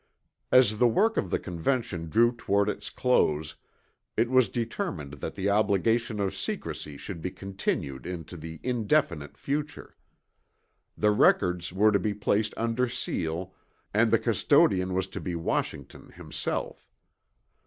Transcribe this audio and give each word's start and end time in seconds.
As 0.51 0.79
the 0.79 0.87
work 0.87 1.15
of 1.15 1.29
the 1.29 1.37
Convention 1.37 2.09
drew 2.09 2.35
toward 2.35 2.69
its 2.69 2.89
close, 2.89 3.55
it 4.17 4.31
was 4.31 4.49
determined 4.49 5.13
that 5.21 5.35
the 5.35 5.47
obligation 5.51 6.19
of 6.19 6.33
secrecy 6.33 6.97
should 6.97 7.21
be 7.21 7.29
continued 7.29 8.07
into 8.07 8.35
the 8.35 8.59
indefinite 8.63 9.37
future. 9.37 9.95
The 10.97 11.11
records 11.11 11.71
were 11.71 11.91
to 11.91 11.99
be 11.99 12.15
placed 12.15 12.55
under 12.57 12.87
seal 12.89 13.53
and 13.93 14.09
the 14.09 14.17
custodian 14.17 14.95
was 14.95 15.05
to 15.09 15.21
be 15.21 15.35
Washington 15.35 16.09
himself. 16.13 16.89